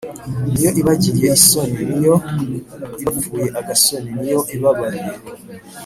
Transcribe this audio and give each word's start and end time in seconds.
n’iyo 0.51 0.69
ibagiriye 0.79 1.31
isoni: 1.39 1.79
n’iyo 1.89 2.15
ibapfuye 2.99 3.47
agasoni, 3.59 4.09
n’iyo 4.17 4.39
ibabariye 4.55 5.13